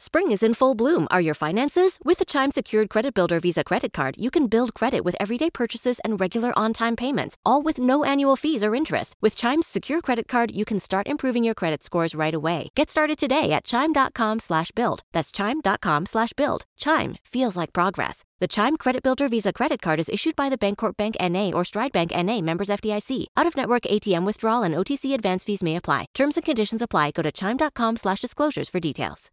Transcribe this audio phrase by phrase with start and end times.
[0.00, 1.08] Spring is in full bloom.
[1.10, 1.98] Are your finances?
[2.04, 5.50] With the Chime Secured Credit Builder Visa Credit Card, you can build credit with everyday
[5.50, 9.16] purchases and regular on time payments, all with no annual fees or interest.
[9.20, 12.70] With Chime's Secure Credit Card, you can start improving your credit scores right away.
[12.76, 15.02] Get started today at chime.com slash build.
[15.12, 16.62] That's chime.com slash build.
[16.76, 18.22] Chime feels like progress.
[18.38, 21.64] The Chime Credit Builder Visa Credit Card is issued by the Bancorp Bank NA or
[21.64, 23.26] Stride Bank NA members FDIC.
[23.36, 26.06] Out of network ATM withdrawal and OTC advance fees may apply.
[26.14, 27.10] Terms and conditions apply.
[27.16, 29.32] Go to chime.com slash disclosures for details.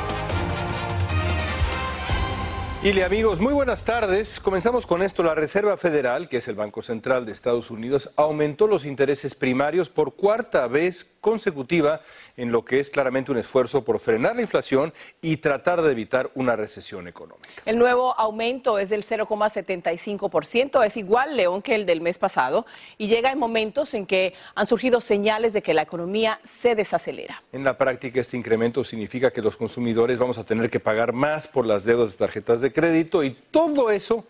[2.83, 4.39] Y le amigos, muy buenas tardes.
[4.39, 5.21] Comenzamos con esto.
[5.21, 9.87] La Reserva Federal, que es el Banco Central de Estados Unidos, aumentó los intereses primarios
[9.87, 12.01] por cuarta vez consecutiva
[12.35, 16.31] en lo que es claramente un esfuerzo por frenar la inflación y tratar de evitar
[16.33, 17.49] una recesión económica.
[17.65, 22.65] El nuevo aumento es del 0,75%, es igual, León, que el del mes pasado,
[22.97, 27.43] y llega en momentos en que han surgido señales de que la economía se desacelera.
[27.53, 31.47] En la práctica, este incremento significa que los consumidores vamos a tener que pagar más
[31.47, 34.25] por las deudas de tarjetas de crédito y todo eso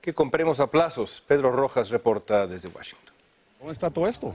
[0.00, 1.22] que compremos a plazos.
[1.26, 3.14] Pedro Rojas reporta desde Washington.
[3.58, 4.34] ¿Dónde está todo esto?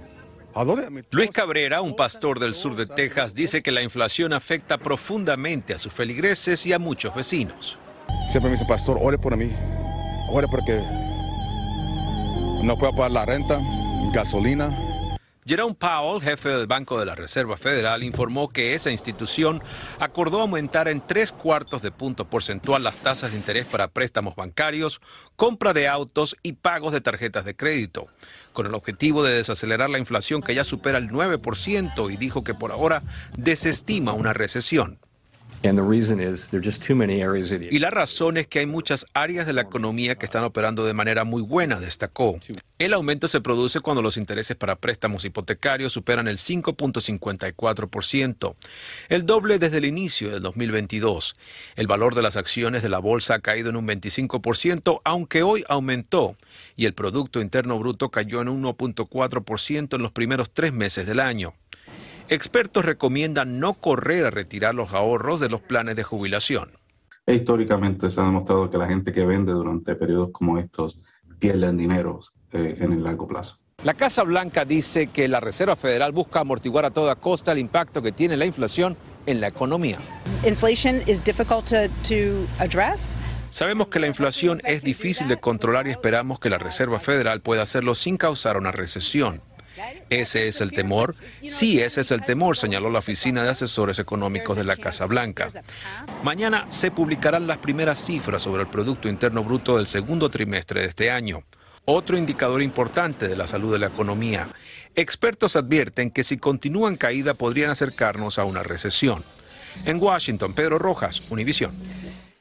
[1.12, 5.78] Luis Cabrera, un pastor del sur de Texas, dice que la inflación afecta profundamente a
[5.78, 7.78] sus feligreses y a muchos vecinos.
[8.30, 9.52] Siempre me dice, pastor, ore por mí.
[10.32, 10.82] Ore porque
[12.64, 13.60] no puedo pagar la renta,
[14.14, 14.87] gasolina.
[15.48, 19.64] Jerome Powell, jefe del Banco de la Reserva Federal, informó que esa institución
[19.98, 25.00] acordó aumentar en tres cuartos de punto porcentual las tasas de interés para préstamos bancarios,
[25.38, 28.08] compra de autos y pagos de tarjetas de crédito,
[28.52, 32.54] con el objetivo de desacelerar la inflación que ya supera el 9% y dijo que
[32.54, 33.04] por ahora
[33.38, 35.00] desestima una recesión.
[37.72, 40.94] Y la razón es que hay muchas áreas de la economía que están operando de
[40.94, 42.38] manera muy buena, destacó.
[42.78, 48.54] El aumento se produce cuando los intereses para préstamos hipotecarios superan el 5.54%,
[49.10, 51.36] el doble desde el inicio del 2022.
[51.76, 55.64] El valor de las acciones de la bolsa ha caído en un 25%, aunque hoy
[55.68, 56.38] aumentó,
[56.76, 61.20] y el Producto Interno Bruto cayó en un 1.4% en los primeros tres meses del
[61.20, 61.56] año.
[62.30, 66.72] Expertos recomiendan no correr a retirar los ahorros de los planes de jubilación.
[67.26, 71.02] Históricamente se ha demostrado que la gente que vende durante periodos como estos
[71.40, 72.20] pierden dinero
[72.52, 73.60] eh, en el largo plazo.
[73.84, 78.02] La Casa Blanca dice que la Reserva Federal busca amortiguar a toda costa el impacto
[78.02, 79.98] que tiene la inflación en la economía.
[80.46, 83.18] Inflation is difficult to, to address.
[83.52, 87.62] Sabemos que la inflación es difícil de controlar y esperamos que la Reserva Federal pueda
[87.62, 89.42] hacerlo sin causar una recesión.
[90.10, 91.16] ¿Ese es el temor?
[91.50, 95.50] Sí, ese es el temor, señaló la Oficina de Asesores Económicos de la Casa Blanca.
[96.24, 100.88] Mañana se publicarán las primeras cifras sobre el Producto Interno Bruto del segundo trimestre de
[100.88, 101.44] este año.
[101.86, 104.50] Otro indicador importante de la salud de la economía.
[104.96, 109.24] Expertos advierten que si continúan caída podrían acercarnos a una recesión.
[109.86, 111.72] En Washington, Pedro Rojas, Univisión.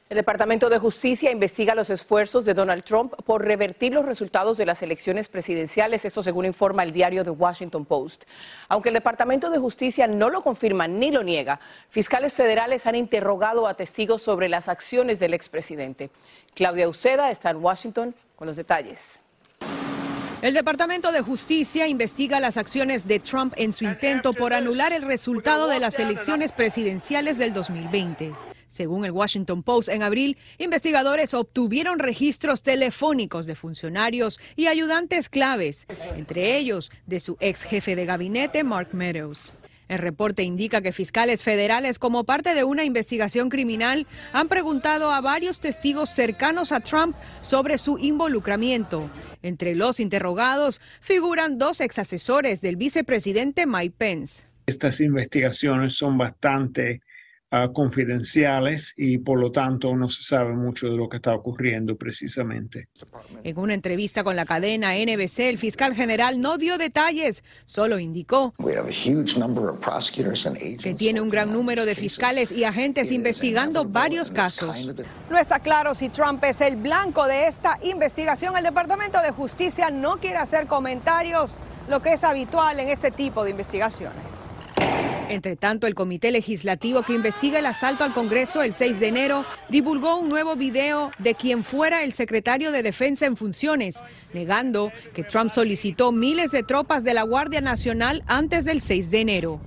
[0.09, 4.65] El Departamento de Justicia investiga los esfuerzos de Donald Trump por revertir los resultados de
[4.65, 8.23] las elecciones presidenciales, esto según informa el diario The Washington Post.
[8.69, 11.59] Aunque el Departamento de Justicia no lo confirma ni lo niega,
[11.89, 16.09] fiscales federales han interrogado a testigos sobre las acciones del expresidente.
[16.55, 19.19] Claudia Uceda está en Washington con los detalles.
[20.41, 25.01] El Departamento de Justicia investiga las acciones de Trump en su intento por anular el
[25.01, 28.33] resultado de las elecciones presidenciales del 2020.
[28.67, 35.87] Según el Washington Post, en abril, investigadores obtuvieron registros telefónicos de funcionarios y ayudantes claves,
[36.15, 39.53] entre ellos de su ex jefe de gabinete, Mark Meadows.
[39.87, 45.21] El reporte indica que fiscales federales, como parte de una investigación criminal, han preguntado a
[45.21, 49.09] varios testigos cercanos a Trump sobre su involucramiento.
[49.41, 54.45] Entre los interrogados figuran dos ex asesores del vicepresidente Mike Pence.
[54.65, 57.01] Estas investigaciones son bastante
[57.51, 61.95] ah, confidenciales y por lo tanto no se sabe mucho de lo que está ocurriendo
[61.97, 62.89] precisamente.
[63.43, 68.53] En una entrevista con la cadena NBC, el fiscal general no dio detalles, solo indicó
[70.81, 74.75] que tiene un gran número de fiscales y agentes investigando varios casos.
[75.29, 78.55] No está claro si Trump es el blanco de esta investigación.
[78.57, 81.57] El Departamento de Justicia no quiere hacer comentarios,
[81.89, 84.46] lo que es habitual en este tipo de investigaciones.
[85.29, 89.43] Entre tanto, el comité legislativo que investiga el asalto al Congreso el 6 de enero
[89.69, 94.03] divulgó un nuevo video de quien fuera el secretario de Defensa en funciones,
[94.33, 99.21] negando que Trump solicitó miles de tropas de la Guardia Nacional antes del 6 de
[99.21, 99.59] enero.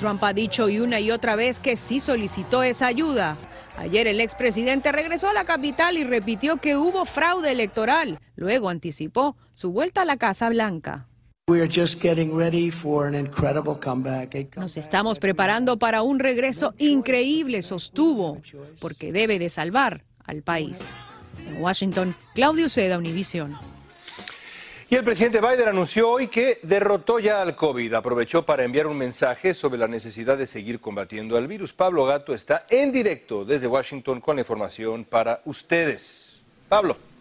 [0.00, 3.36] Trump ha dicho y una y otra vez que sí solicitó esa ayuda.
[3.76, 8.18] Ayer el expresidente regresó a la capital y repitió que hubo fraude electoral.
[8.36, 11.08] Luego anticipó su vuelta a la Casa Blanca.
[14.56, 18.40] Nos estamos preparando para un regreso increíble, sostuvo,
[18.80, 20.78] porque debe de salvar al país.
[21.46, 23.73] En Washington, Claudio Seda, Univisión.
[24.90, 27.94] Y el presidente Biden anunció hoy que derrotó ya al COVID.
[27.94, 31.72] Aprovechó para enviar un mensaje sobre la necesidad de seguir combatiendo al virus.
[31.72, 36.40] Pablo Gato está en directo desde Washington con la información para ustedes.
[36.68, 37.13] Pablo.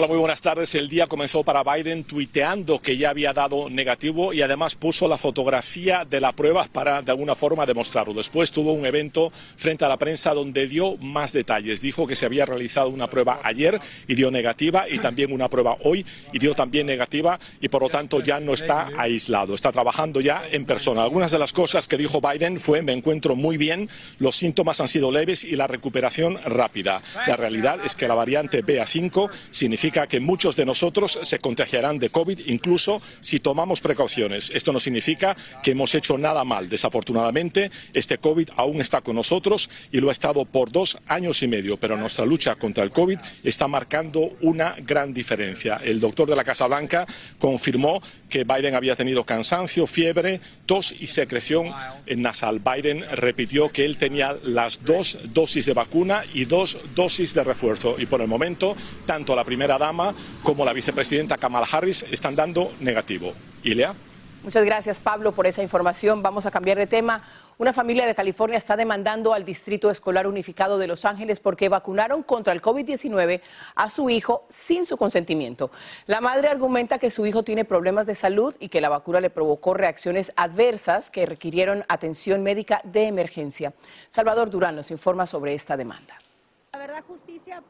[0.00, 0.76] Hola, muy buenas tardes.
[0.76, 5.18] El día comenzó para Biden tuiteando que ya había dado negativo y además puso la
[5.18, 8.14] fotografía de la prueba para de alguna forma demostrarlo.
[8.14, 11.80] Después tuvo un evento frente a la prensa donde dio más detalles.
[11.80, 15.76] Dijo que se había realizado una prueba ayer y dio negativa y también una prueba
[15.82, 19.52] hoy y dio también negativa y por lo tanto ya no está aislado.
[19.52, 21.02] Está trabajando ya en persona.
[21.02, 23.90] Algunas de las cosas que dijo Biden fue me encuentro muy bien,
[24.20, 27.02] los síntomas han sido leves y la recuperación rápida.
[27.26, 31.98] La realidad es que la variante BA5 significa significa que muchos de nosotros se contagiarán
[31.98, 34.50] de COVID, incluso si tomamos precauciones.
[34.52, 36.68] Esto no significa que hemos hecho nada mal.
[36.68, 41.48] Desafortunadamente, este COVID aún está con nosotros y lo ha estado por dos años y
[41.48, 45.80] medio, pero nuestra lucha contra el COVID está marcando una gran diferencia.
[45.82, 47.06] El doctor de la Casa Blanca
[47.38, 51.70] confirmó que Biden había tenido cansancio, fiebre, tos y secreción
[52.14, 52.60] nasal.
[52.60, 57.96] Biden repitió que él tenía las dos dosis de vacuna y dos dosis de refuerzo
[57.98, 58.76] y por el momento
[59.06, 63.34] tanto la primera dama como la vicepresidenta Kamala Harris están dando negativo.
[63.64, 63.94] Ilea.
[64.42, 66.22] Muchas gracias, Pablo, por esa información.
[66.22, 67.22] Vamos a cambiar de tema.
[67.58, 72.22] Una familia de California está demandando al Distrito Escolar Unificado de Los Ángeles porque vacunaron
[72.22, 73.40] contra el COVID-19
[73.74, 75.72] a su hijo sin su consentimiento.
[76.06, 79.28] La madre argumenta que su hijo tiene problemas de salud y que la vacuna le
[79.28, 83.74] provocó reacciones adversas que requirieron atención médica de emergencia.
[84.08, 86.14] Salvador Durán nos informa sobre esta demanda.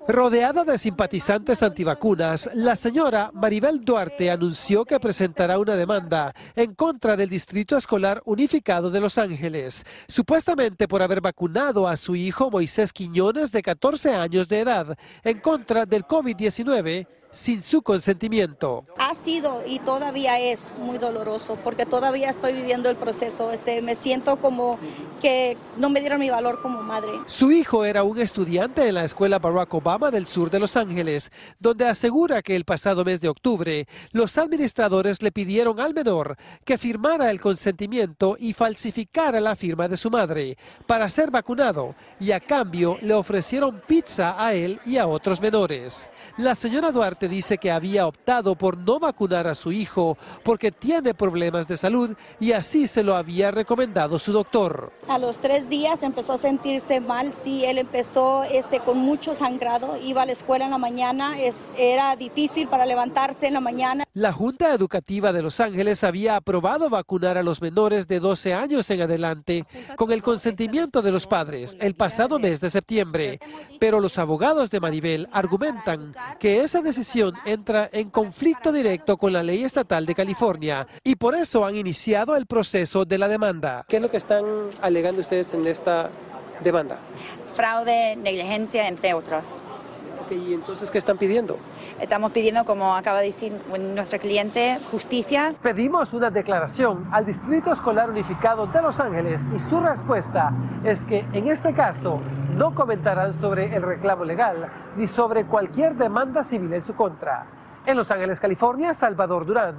[0.08, 7.16] Rodeada de simpatizantes antivacunas, la señora Maribel Duarte anunció que presentará una demanda en contra
[7.16, 12.92] del Distrito Escolar Unificado de Los Ángeles, supuestamente por haber vacunado a su hijo Moisés
[12.92, 18.84] Quiñones de 14 años de edad en contra del COVID-19 sin su consentimiento.
[18.98, 23.82] Ha sido y todavía es muy doloroso porque todavía estoy viviendo el proceso ese.
[23.82, 24.78] Me siento como
[25.20, 27.10] que no me dieron mi valor como madre.
[27.26, 31.30] Su hijo era un estudiante en la escuela Barack Obama del sur de Los Ángeles,
[31.58, 36.78] donde asegura que el pasado mes de octubre los administradores le pidieron al menor que
[36.78, 42.40] firmara el consentimiento y falsificara la firma de su madre para ser vacunado y a
[42.40, 46.08] cambio le ofrecieron pizza a él y a otros menores.
[46.36, 51.14] La señora Duarte dice que había optado por no vacunar a su hijo porque tiene
[51.14, 54.92] problemas de salud y así se lo había recomendado su doctor.
[55.08, 59.96] A los tres días empezó a sentirse mal, sí, él empezó este, con mucho sangrado,
[59.96, 64.04] iba a la escuela en la mañana, es, era difícil para levantarse en la mañana.
[64.14, 68.90] La Junta Educativa de Los Ángeles había aprobado vacunar a los menores de 12 años
[68.90, 69.64] en adelante
[69.96, 73.40] con el consentimiento de los padres el pasado mes de septiembre,
[73.80, 77.07] pero los abogados de Maribel argumentan que esa decisión
[77.44, 82.36] entra en conflicto directo con la ley estatal de California y por eso han iniciado
[82.36, 83.84] el proceso de la demanda.
[83.88, 84.44] ¿Qué es lo que están
[84.82, 86.10] alegando ustedes en esta
[86.62, 86.98] demanda?
[87.54, 89.62] Fraude, negligencia, entre otros.
[90.30, 91.58] ¿Y entonces qué están pidiendo?
[92.00, 93.52] Estamos pidiendo, como acaba de decir
[93.94, 95.54] nuestra cliente, justicia.
[95.62, 100.52] Pedimos una declaración al Distrito Escolar Unificado de Los Ángeles y su respuesta
[100.84, 102.20] es que en este caso
[102.58, 107.46] no comentarán sobre el reclamo legal ni sobre cualquier demanda civil en su contra.
[107.86, 109.76] En Los Ángeles, California, Salvador Durán,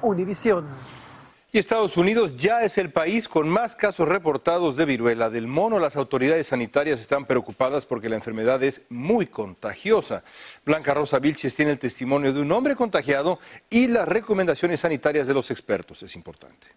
[0.00, 0.64] Univisión.
[1.50, 5.80] Y Estados Unidos ya es el país con más casos reportados de viruela del mono.
[5.80, 10.22] Las autoridades sanitarias están preocupadas porque la enfermedad es muy contagiosa.
[10.64, 13.40] Blanca Rosa Vilches tiene el testimonio de un hombre contagiado
[13.70, 16.02] y las recomendaciones sanitarias de los expertos.
[16.02, 16.68] Es importante.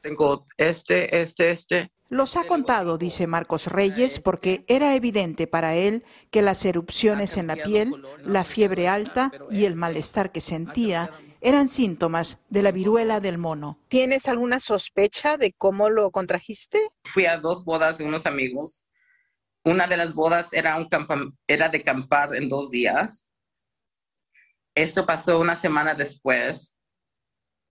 [0.00, 1.92] Tengo este, este, este.
[2.10, 7.48] Los ha contado, dice Marcos Reyes, porque era evidente para él que las erupciones en
[7.48, 7.92] la piel,
[8.24, 13.78] la fiebre alta y el malestar que sentía eran síntomas de la viruela del mono.
[13.88, 16.80] ¿Tienes alguna sospecha de cómo lo contrajiste?
[17.04, 18.86] Fui a dos bodas de unos amigos.
[19.64, 20.88] Una de las bodas era, un
[21.46, 23.28] era de acampar en dos días.
[24.74, 26.74] Esto pasó una semana después.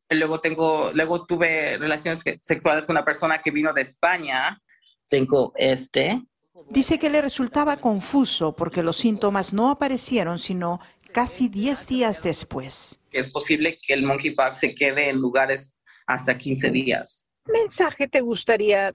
[0.10, 4.62] Luego, tengo, luego tuve relaciones sexuales con una persona que vino de España.
[5.08, 6.22] Tengo este.
[6.70, 10.80] Dice que le resultaba confuso porque los síntomas no aparecieron sino
[11.14, 13.00] casi 10 días después.
[13.12, 15.72] Es posible que el monkeypox se quede en lugares
[16.06, 17.26] hasta 15 días.
[17.46, 18.94] ¿Qué mensaje te gustaría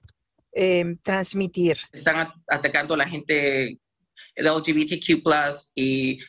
[0.51, 1.77] eh, transmitir?
[1.91, 3.79] Están atacando a la gente
[4.35, 5.23] LGBTQ
[5.75, 6.19] y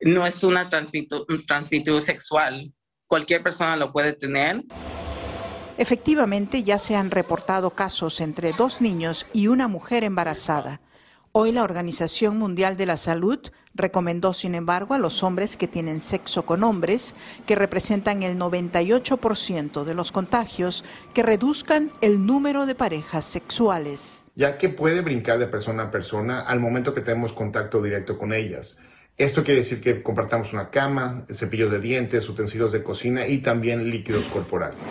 [0.00, 2.72] no es una transmisión sexual.
[3.10, 4.62] Cualquier persona lo puede tener.
[5.78, 10.80] Efectivamente, ya se han reportado casos entre dos niños y una mujer embarazada.
[11.32, 13.40] Hoy la Organización Mundial de la Salud
[13.74, 17.16] recomendó, sin embargo, a los hombres que tienen sexo con hombres,
[17.48, 24.24] que representan el 98% de los contagios, que reduzcan el número de parejas sexuales.
[24.36, 28.32] Ya que puede brincar de persona a persona al momento que tenemos contacto directo con
[28.32, 28.78] ellas.
[29.20, 33.90] Esto quiere decir que compartamos una cama, cepillos de dientes, utensilios de cocina y también
[33.90, 34.82] líquidos corporales.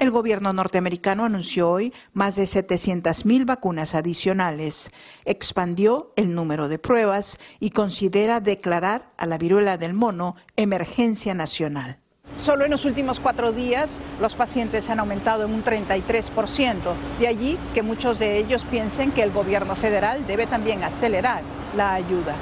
[0.00, 4.90] El gobierno norteamericano anunció hoy más de 700.000 vacunas adicionales,
[5.26, 11.98] expandió el número de pruebas y considera declarar a la viruela del mono emergencia nacional.
[12.40, 16.94] Solo en los últimos cuatro días los pacientes han aumentado en un 33%.
[17.20, 21.42] De allí que muchos de ellos piensen que el gobierno federal debe también acelerar
[21.76, 22.36] la ayuda.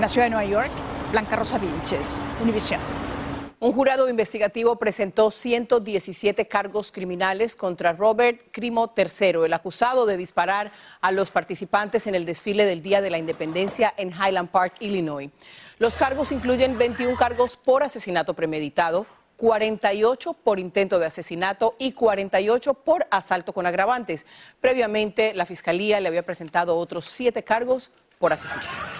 [0.00, 0.70] En la ciudad de Nueva York,
[1.12, 2.06] Blanca Rosa Vilches,
[2.42, 2.80] Univisión.
[3.58, 10.72] Un jurado investigativo presentó 117 cargos criminales contra Robert Crimo III, el acusado de disparar
[11.02, 15.28] a los participantes en el desfile del Día de la Independencia en Highland Park, Illinois.
[15.78, 19.04] Los cargos incluyen 21 cargos por asesinato premeditado,
[19.36, 24.24] 48 por intento de asesinato y 48 por asalto con agravantes.
[24.62, 28.99] Previamente, la Fiscalía le había presentado otros siete cargos por asesinato.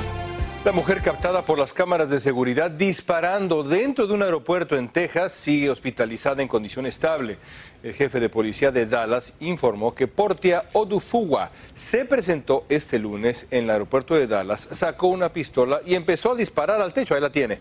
[0.63, 5.33] La mujer captada por las cámaras de seguridad disparando dentro de un aeropuerto en Texas
[5.33, 7.39] sigue hospitalizada en condición estable.
[7.81, 13.63] El jefe de policía de Dallas informó que Portia Odufuwa se presentó este lunes en
[13.63, 17.15] el aeropuerto de Dallas, sacó una pistola y empezó a disparar al techo.
[17.15, 17.57] Ahí la tiene.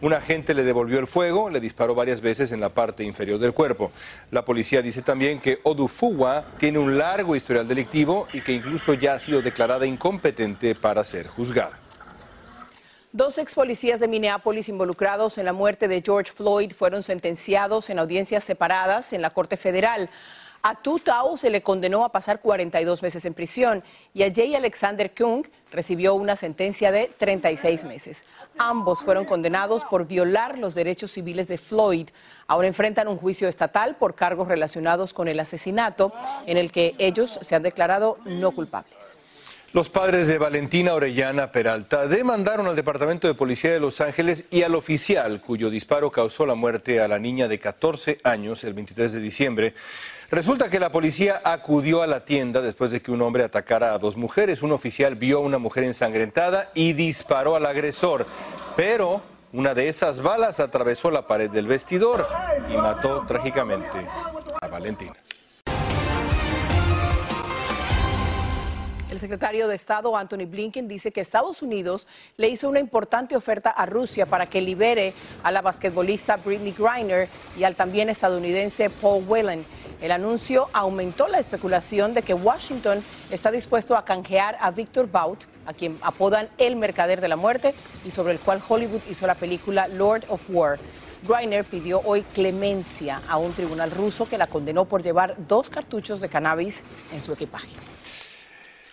[0.00, 3.52] Un agente le devolvió el fuego, le disparó varias veces en la parte inferior del
[3.52, 3.90] cuerpo.
[4.30, 9.14] La policía dice también que Odufuwa tiene un largo historial delictivo y que incluso ya
[9.14, 11.83] ha sido declarada incompetente para ser juzgada.
[13.16, 18.00] Dos ex policías de Minneapolis involucrados en la muerte de George Floyd fueron sentenciados en
[18.00, 20.10] audiencias separadas en la Corte Federal.
[20.64, 21.00] A Tu
[21.36, 26.16] se le condenó a pasar 42 meses en prisión y a Jay Alexander Kung recibió
[26.16, 28.24] una sentencia de 36 meses.
[28.58, 32.08] Ambos fueron condenados por violar los derechos civiles de Floyd.
[32.48, 36.12] Ahora enfrentan un juicio estatal por cargos relacionados con el asesinato
[36.46, 39.18] en el que ellos se han declarado no culpables.
[39.74, 44.62] Los padres de Valentina Orellana Peralta demandaron al Departamento de Policía de Los Ángeles y
[44.62, 49.14] al oficial cuyo disparo causó la muerte a la niña de 14 años el 23
[49.14, 49.74] de diciembre.
[50.30, 53.98] Resulta que la policía acudió a la tienda después de que un hombre atacara a
[53.98, 54.62] dos mujeres.
[54.62, 58.26] Un oficial vio a una mujer ensangrentada y disparó al agresor.
[58.76, 62.28] Pero una de esas balas atravesó la pared del vestidor
[62.72, 64.06] y mató trágicamente
[64.60, 65.14] a Valentina.
[69.14, 73.70] El secretario de Estado Anthony Blinken dice que Estados Unidos le hizo una importante oferta
[73.70, 79.22] a Rusia para que libere a la basquetbolista Britney Griner y al también estadounidense Paul
[79.28, 79.64] Whelan.
[80.00, 85.44] El anuncio aumentó la especulación de que Washington está dispuesto a canjear a Victor Bout,
[85.64, 87.72] a quien apodan el mercader de la muerte
[88.04, 90.80] y sobre el cual Hollywood hizo la película Lord of War.
[91.24, 96.20] Greiner pidió hoy clemencia a un tribunal ruso que la condenó por llevar dos cartuchos
[96.20, 97.70] de cannabis en su equipaje.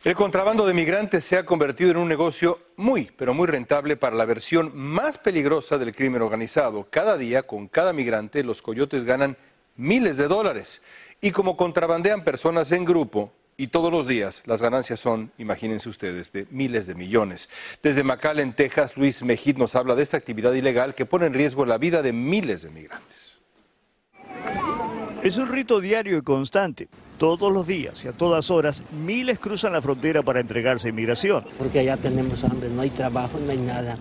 [0.03, 4.15] El contrabando de migrantes se ha convertido en un negocio muy, pero muy rentable para
[4.15, 6.87] la versión más peligrosa del crimen organizado.
[6.89, 9.37] Cada día, con cada migrante, los coyotes ganan
[9.75, 10.81] miles de dólares.
[11.21, 16.31] Y como contrabandean personas en grupo, y todos los días las ganancias son, imagínense ustedes,
[16.31, 17.47] de miles de millones.
[17.83, 21.63] Desde McAllen, Texas, Luis Mejid nos habla de esta actividad ilegal que pone en riesgo
[21.63, 23.20] la vida de miles de migrantes.
[25.23, 26.89] Es un rito diario y constante.
[27.19, 31.43] Todos los días y a todas horas, miles cruzan la frontera para entregarse a inmigración.
[31.59, 33.97] Porque allá tenemos hambre, no hay trabajo, no hay nada.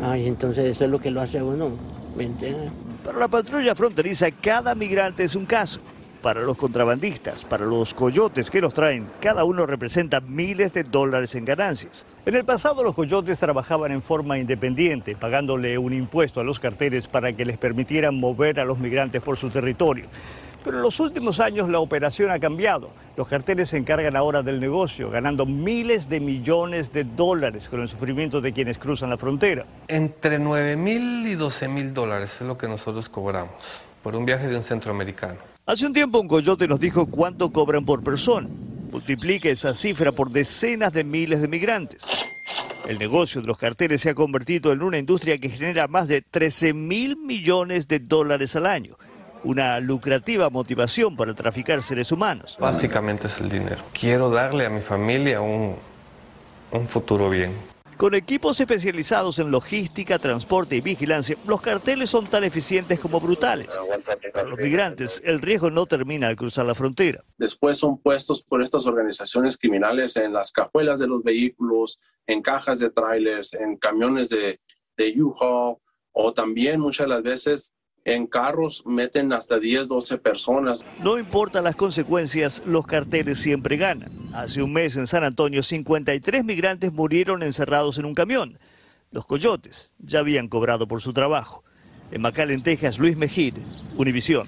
[0.00, 1.72] Ay, entonces eso es lo que lo hace uno.
[2.16, 2.70] ¿me entiendes?
[3.04, 5.80] Para la patrulla fronteriza, cada migrante es un caso.
[6.24, 11.34] Para los contrabandistas, para los coyotes que los traen, cada uno representa miles de dólares
[11.34, 12.06] en ganancias.
[12.24, 17.08] En el pasado los coyotes trabajaban en forma independiente, pagándole un impuesto a los carteles
[17.08, 20.06] para que les permitieran mover a los migrantes por su territorio.
[20.64, 22.88] Pero en los últimos años la operación ha cambiado.
[23.18, 27.88] Los carteles se encargan ahora del negocio, ganando miles de millones de dólares con el
[27.88, 29.66] sufrimiento de quienes cruzan la frontera.
[29.88, 33.62] Entre 9 mil y 12 mil dólares es lo que nosotros cobramos
[34.02, 35.53] por un viaje de un centroamericano.
[35.66, 38.50] Hace un tiempo un coyote nos dijo cuánto cobran por persona.
[38.92, 42.04] Multiplique esa cifra por decenas de miles de migrantes.
[42.86, 46.20] El negocio de los carteles se ha convertido en una industria que genera más de
[46.20, 48.98] 13 mil millones de dólares al año
[49.42, 52.56] una lucrativa motivación para traficar seres humanos.
[52.58, 53.82] Básicamente es el dinero.
[53.98, 55.76] Quiero darle a mi familia un,
[56.72, 57.52] un futuro bien.
[57.96, 63.78] Con equipos especializados en logística, transporte y vigilancia, los carteles son tan eficientes como brutales.
[64.32, 67.24] Para los migrantes, el riesgo no termina al cruzar la frontera.
[67.38, 72.80] Después son puestos por estas organizaciones criminales en las cajuelas de los vehículos, en cajas
[72.80, 74.60] de trailers, en camiones de,
[74.96, 75.76] de U-Haul
[76.12, 77.74] o también muchas de las veces
[78.04, 80.84] en carros meten hasta 10, 12 personas.
[81.02, 84.12] No importa las consecuencias, los carteles siempre ganan.
[84.34, 88.58] Hace un mes en San Antonio, 53 migrantes murieron encerrados en un camión.
[89.10, 91.64] Los coyotes ya habían cobrado por su trabajo.
[92.10, 93.54] En McAllen, Texas, Luis Mejid,
[93.96, 94.46] Univisión.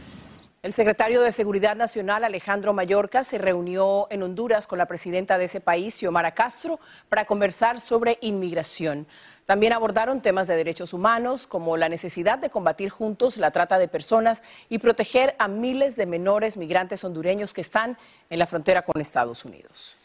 [0.67, 5.45] El secretario de Seguridad Nacional, Alejandro Mayorkas, se reunió en Honduras con la presidenta de
[5.45, 9.07] ese país, Xiomara Castro, para conversar sobre inmigración.
[9.45, 13.87] También abordaron temas de derechos humanos, como la necesidad de combatir juntos la trata de
[13.87, 17.97] personas y proteger a miles de menores migrantes hondureños que están
[18.29, 19.97] en la frontera con Estados Unidos.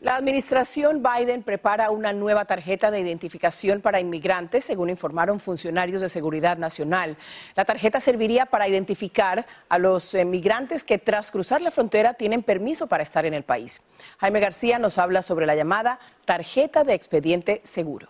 [0.00, 6.08] La administración Biden prepara una nueva tarjeta de identificación para inmigrantes, según informaron funcionarios de
[6.08, 7.18] seguridad nacional.
[7.54, 12.86] La tarjeta serviría para identificar a los migrantes que tras cruzar la frontera tienen permiso
[12.86, 13.82] para estar en el país.
[14.16, 18.08] Jaime García nos habla sobre la llamada tarjeta de expediente seguro.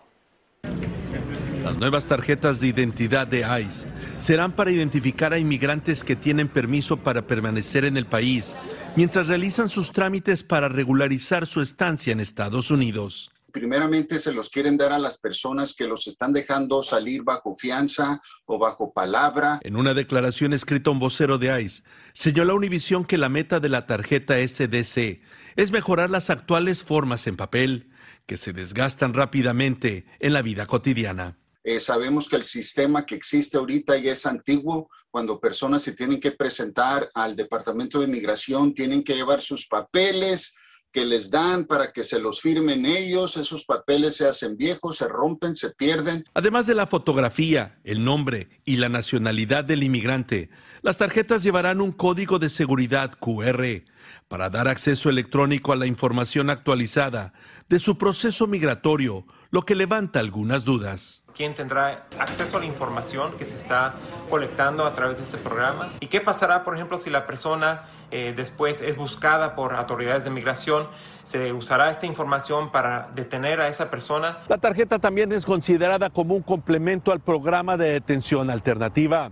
[1.63, 6.97] Las nuevas tarjetas de identidad de ICE serán para identificar a inmigrantes que tienen permiso
[6.97, 8.55] para permanecer en el país
[8.95, 13.31] mientras realizan sus trámites para regularizar su estancia en Estados Unidos.
[13.51, 18.21] Primeramente se los quieren dar a las personas que los están dejando salir bajo fianza
[18.45, 19.59] o bajo palabra.
[19.61, 23.59] En una declaración escrita a un vocero de ICE, señaló a Univision que la meta
[23.59, 25.21] de la tarjeta SDC
[25.57, 27.91] es mejorar las actuales formas en papel
[28.25, 31.40] que se desgastan rápidamente en la vida cotidiana.
[31.63, 34.89] Eh, sabemos que el sistema que existe ahorita ya es antiguo.
[35.09, 40.55] Cuando personas se tienen que presentar al Departamento de Inmigración, tienen que llevar sus papeles
[40.91, 43.37] que les dan para que se los firmen ellos.
[43.37, 46.25] Esos papeles se hacen viejos, se rompen, se pierden.
[46.33, 50.49] Además de la fotografía, el nombre y la nacionalidad del inmigrante,
[50.81, 53.83] las tarjetas llevarán un código de seguridad QR
[54.27, 57.33] para dar acceso electrónico a la información actualizada
[57.69, 61.23] de su proceso migratorio, lo que levanta algunas dudas.
[61.35, 63.95] ¿Quién tendrá acceso a la información que se está
[64.29, 65.91] colectando a través de este programa?
[65.99, 70.29] ¿Y qué pasará, por ejemplo, si la persona eh, después es buscada por autoridades de
[70.29, 70.87] migración?
[71.25, 74.39] ¿Se usará esta información para detener a esa persona?
[74.47, 79.31] La tarjeta también es considerada como un complemento al programa de detención alternativa,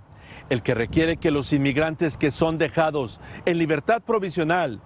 [0.49, 4.81] el que requiere que los inmigrantes que son dejados en libertad provisional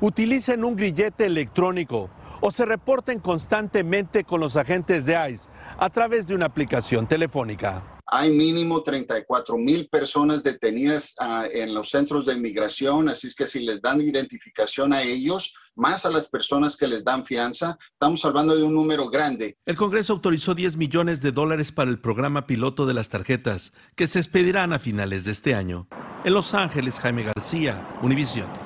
[0.00, 6.26] utilicen un grillete electrónico o se reporten constantemente con los agentes de ICE a través
[6.26, 7.82] de una aplicación telefónica.
[8.08, 13.46] Hay mínimo 34 mil personas detenidas ah, en los centros de inmigración, así es que
[13.46, 18.24] si les dan identificación a ellos, más a las personas que les dan fianza, estamos
[18.24, 19.58] hablando de un número grande.
[19.66, 24.06] El Congreso autorizó 10 millones de dólares para el programa piloto de las tarjetas, que
[24.06, 25.88] se expedirán a finales de este año.
[26.24, 28.65] En Los Ángeles, Jaime García, Univision.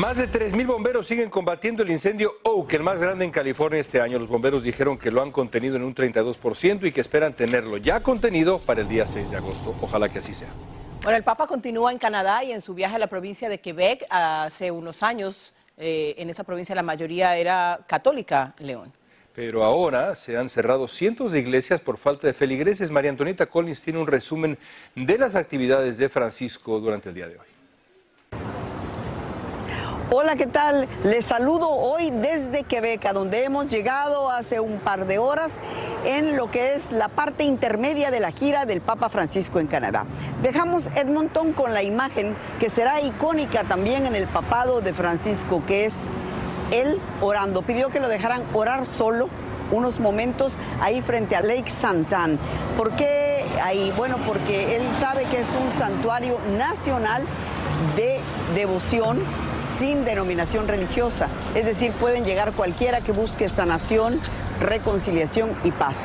[0.00, 4.00] Más de 3.000 bomberos siguen combatiendo el incendio Oak, el más grande en California este
[4.00, 4.18] año.
[4.18, 8.00] Los bomberos dijeron que lo han contenido en un 32% y que esperan tenerlo ya
[8.00, 9.76] contenido para el día 6 de agosto.
[9.82, 10.48] Ojalá que así sea.
[11.02, 14.06] Bueno, el Papa continúa en Canadá y en su viaje a la provincia de Quebec
[14.08, 15.52] hace unos años.
[15.76, 18.90] eh, en esa provincia la mayoría era católica, León.
[19.34, 22.90] Pero ahora se han cerrado cientos de iglesias por falta de feligreses.
[22.90, 24.56] María Antonieta Collins tiene un resumen
[24.94, 27.49] de las actividades de Francisco durante el día de hoy.
[30.12, 30.88] Hola, ¿qué tal?
[31.04, 35.52] Les saludo hoy desde Quebec, donde hemos llegado hace un par de horas
[36.04, 40.06] en lo que es la parte intermedia de la gira del Papa Francisco en Canadá.
[40.42, 45.84] Dejamos Edmonton con la imagen que será icónica también en el papado de Francisco, que
[45.84, 45.94] es
[46.72, 47.62] él orando.
[47.62, 49.28] Pidió que lo dejaran orar solo
[49.70, 52.36] unos momentos ahí frente a Lake Santan.
[52.76, 53.92] ¿Por qué ahí?
[53.96, 57.22] Bueno, porque él sabe que es un santuario nacional
[57.94, 58.18] de
[58.56, 59.20] devoción
[59.80, 61.28] sin denominación religiosa.
[61.54, 64.20] Es decir, pueden llegar cualquiera que busque sanación,
[64.60, 65.96] reconciliación y paz.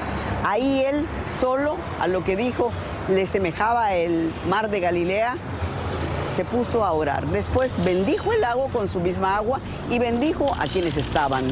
[0.46, 1.06] Ahí él
[1.42, 2.72] solo, a lo que dijo,
[3.10, 5.36] le semejaba el mar de Galilea,
[6.38, 7.26] se puso a orar.
[7.28, 9.60] Después bendijo el lago con su misma agua
[9.92, 11.44] y bendijo a quienes estaban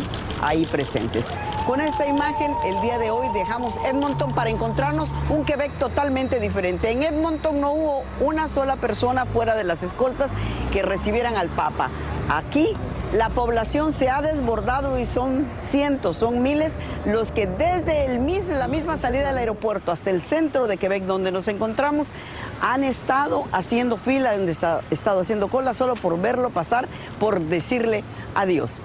[0.41, 1.25] ahí presentes.
[1.67, 6.89] Con esta imagen, el día de hoy dejamos Edmonton para encontrarnos un Quebec totalmente diferente.
[6.91, 10.29] En Edmonton no hubo una sola persona fuera de las escoltas
[10.73, 11.89] que recibieran al Papa.
[12.29, 12.69] Aquí
[13.13, 16.73] la población se ha desbordado y son cientos, son miles
[17.05, 21.03] los que desde el mis- la misma salida del aeropuerto hasta el centro de Quebec
[21.03, 22.07] donde nos encontramos
[22.62, 26.88] han estado haciendo fila, han esta- estado haciendo cola solo por verlo pasar,
[27.19, 28.03] por decirle
[28.36, 28.81] adiós.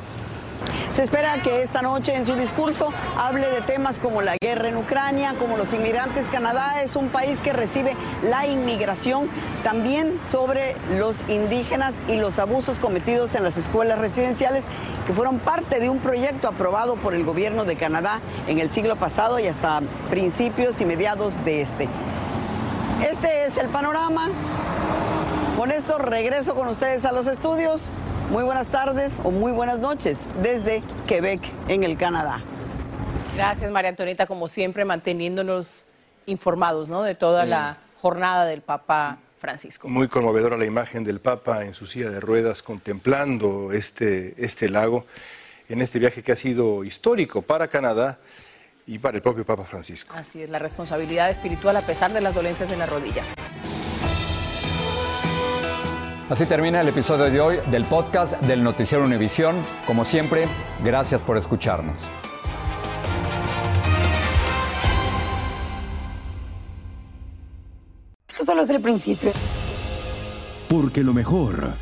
[0.93, 4.77] Se espera que esta noche en su discurso hable de temas como la guerra en
[4.77, 6.27] Ucrania, como los inmigrantes.
[6.29, 9.29] Canadá es un país que recibe la inmigración,
[9.63, 14.65] también sobre los indígenas y los abusos cometidos en las escuelas residenciales
[15.07, 18.97] que fueron parte de un proyecto aprobado por el gobierno de Canadá en el siglo
[18.97, 21.89] pasado y hasta principios y mediados de este.
[23.09, 24.29] Este es el panorama.
[25.57, 27.91] Con esto regreso con ustedes a los estudios.
[28.31, 32.43] Muy buenas tardes o muy buenas noches desde Quebec, en el Canadá.
[33.35, 35.87] Gracias, María Antonieta, como siempre, manteniéndonos
[36.27, 37.03] informados ¿no?
[37.03, 39.89] de toda la jornada del Papa Francisco.
[39.89, 45.07] Muy conmovedora la imagen del Papa en su silla de ruedas contemplando este, este lago
[45.71, 48.19] en este viaje que ha sido histórico para Canadá
[48.87, 50.15] y para el propio Papa Francisco.
[50.15, 53.23] Así es, la responsabilidad espiritual a pesar de las dolencias en la rodilla.
[56.31, 59.57] Así termina el episodio de hoy del podcast del Noticiero Univisión.
[59.87, 60.47] Como siempre,
[60.85, 61.97] gracias por escucharnos.
[68.29, 69.33] Esto solo es el principio.
[70.69, 71.73] Porque lo mejor,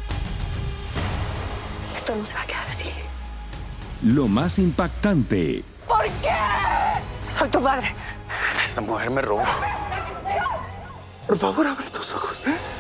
[1.97, 2.85] Esto no se va a quedar así.
[4.03, 6.31] lo más impactante, ¿Por qué?
[7.31, 7.95] Soy tu madre.
[8.65, 9.43] Esta mujer me robó.
[11.27, 12.43] Por favor, abre tus ojos.